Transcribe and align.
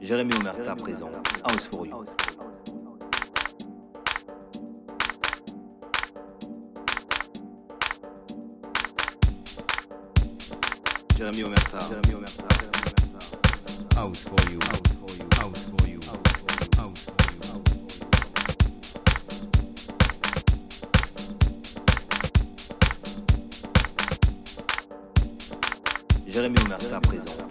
Jérémy 0.00 0.32
Omerta 0.40 0.74
présent, 0.76 1.10
House 1.44 1.68
for 1.72 1.84
You. 1.86 2.04
Jérémy 11.16 11.42
Omerta. 11.44 11.78
House 13.96 14.20
for 14.20 14.38
you. 14.50 14.58
House 14.60 14.88
for 15.00 15.10
you. 15.16 15.28
House 15.40 15.64
for 15.64 15.88
you. 15.88 16.00
Jérémy 26.28 26.56
Omerta 26.64 27.00
présent. 27.00 27.47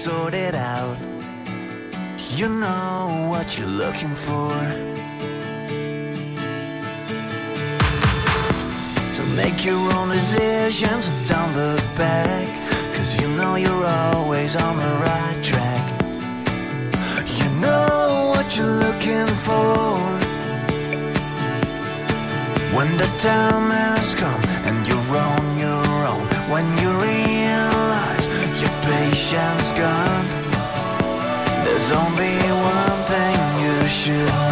Sort 0.00 0.32
it 0.32 0.54
out. 0.54 0.96
You 2.34 2.48
know 2.48 3.28
what 3.28 3.58
you're 3.58 3.68
looking 3.68 4.14
for. 4.26 4.50
So 9.12 9.22
make 9.36 9.62
your 9.62 9.76
own 9.96 10.08
decisions 10.08 11.10
and 11.10 11.28
don't 11.28 11.54
look 11.54 11.84
back. 11.98 12.48
Cause 12.96 13.20
you 13.20 13.28
know 13.36 13.56
you're 13.56 13.86
always 13.86 14.56
on 14.56 14.78
the 14.78 14.92
right 15.04 15.38
track. 15.42 15.84
You 17.38 17.48
know 17.60 18.32
what 18.34 18.56
you're 18.56 18.76
looking 18.86 19.28
for. 19.44 19.84
When 22.74 22.96
the 22.96 23.10
time 23.18 23.70
has 23.70 24.14
come 24.14 24.42
and 24.64 24.88
you're 24.88 25.16
on 25.28 25.58
your 25.58 26.06
own. 26.12 26.26
When 26.50 26.66
you 26.78 26.89
gone. 29.32 30.26
There's 31.64 31.92
only 31.92 32.36
one 32.50 32.98
thing 33.06 33.38
you 33.62 33.86
should 33.86 34.49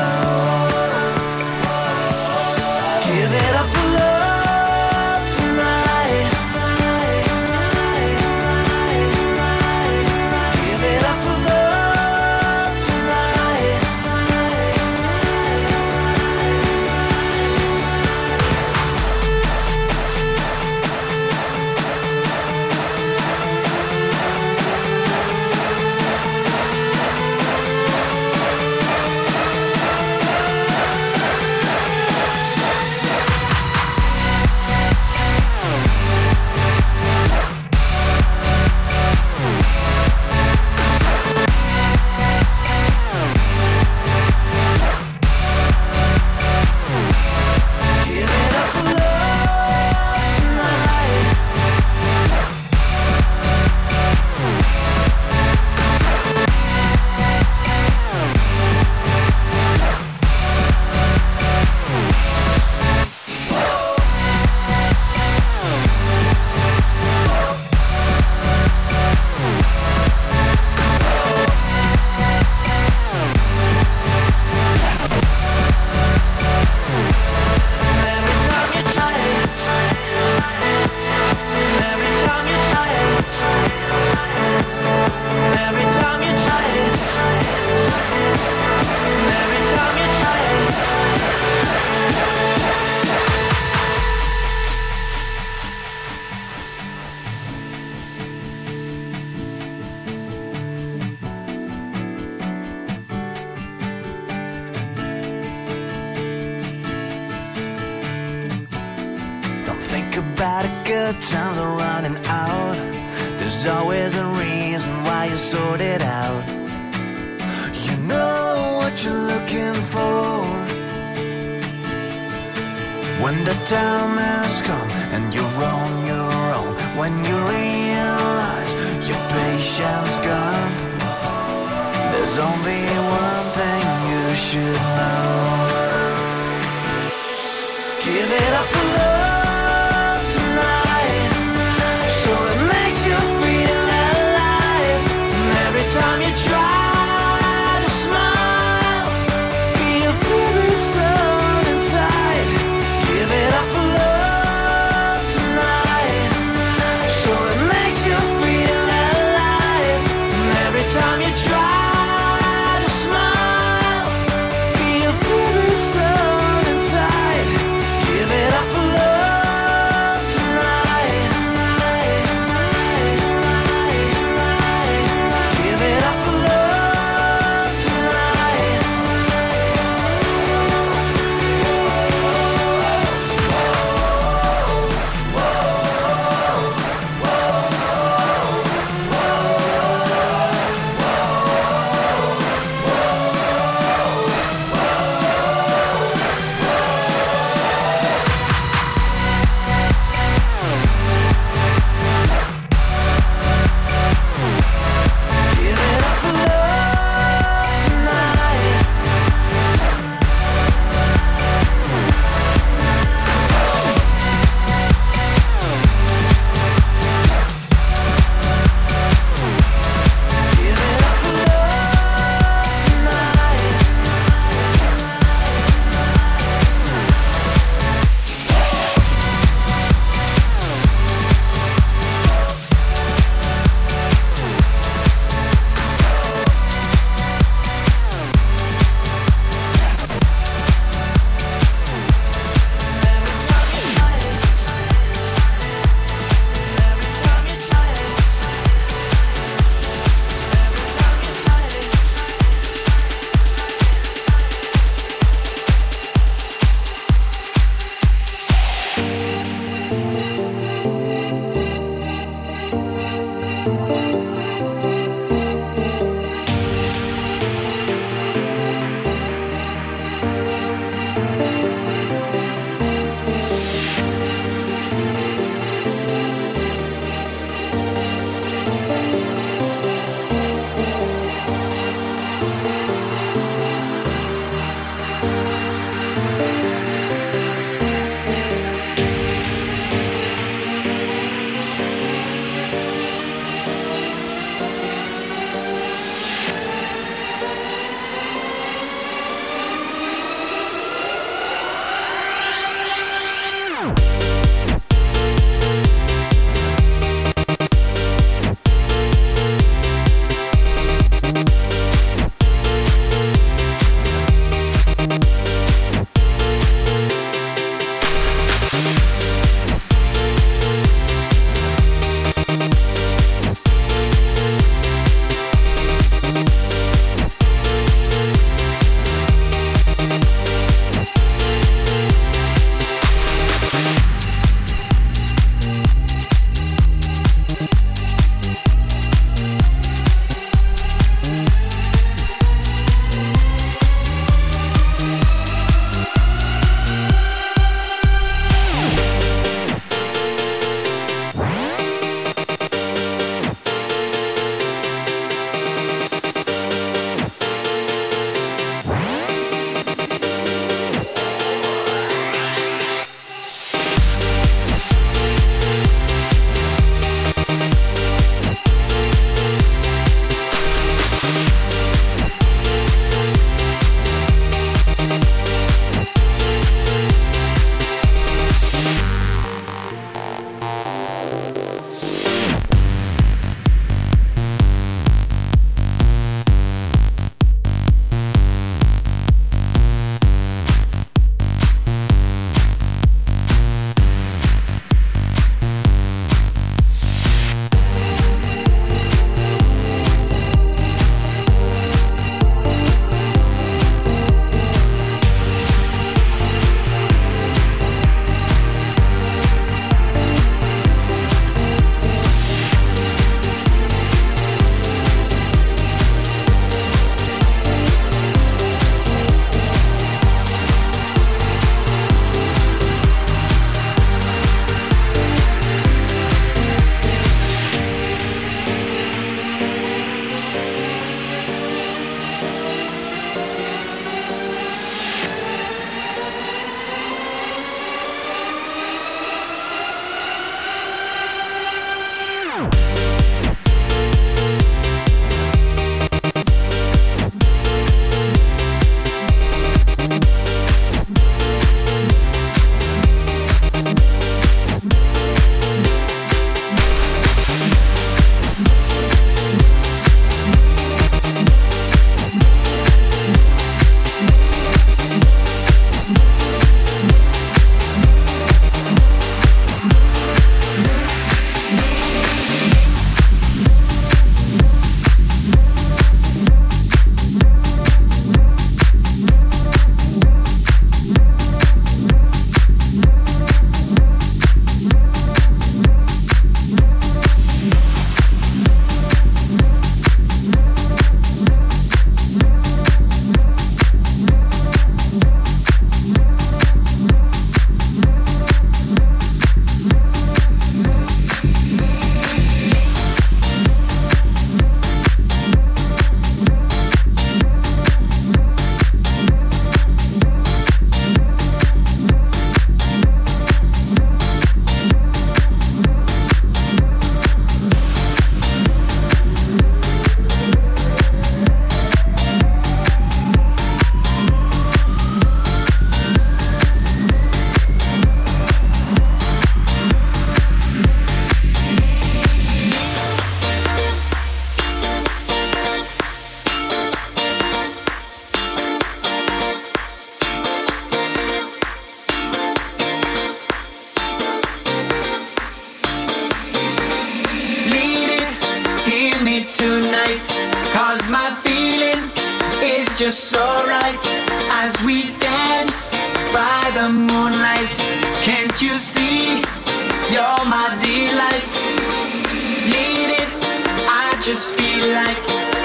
just 564.39 564.55
feel 564.55 564.87
like 564.95 565.58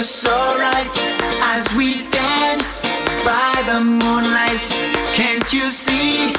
just 0.00 0.22
so 0.22 0.38
right 0.56 0.96
as 1.52 1.76
we 1.76 2.08
dance 2.08 2.80
by 3.22 3.52
the 3.68 3.80
moonlight. 3.84 4.64
Can't 5.12 5.52
you 5.52 5.68
see? 5.68 6.32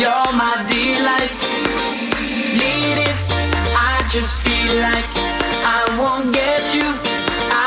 You're 0.00 0.32
my 0.32 0.56
delight. 0.64 1.42
Need 2.56 2.98
it, 3.08 3.18
I 3.92 3.96
just 4.08 4.40
feel 4.40 4.72
like 4.88 5.10
I 5.76 5.80
won't 6.00 6.32
get 6.32 6.64
you 6.72 6.88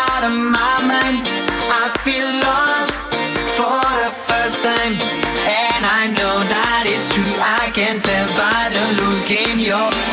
out 0.01 0.23
of 0.29 0.33
my 0.33 0.75
mind. 0.93 1.21
I 1.81 1.85
feel 2.05 2.29
love 2.49 2.89
for 3.53 3.85
the 4.01 4.11
first 4.29 4.63
time, 4.63 4.95
and 5.45 5.81
I 6.01 6.03
know 6.17 6.37
that 6.53 6.83
it's 6.89 7.13
true. 7.13 7.35
I 7.37 7.69
can 7.77 8.01
tell 8.01 8.29
by 8.33 8.61
the 8.73 8.83
look 8.97 9.29
in 9.29 9.59
your. 9.59 10.08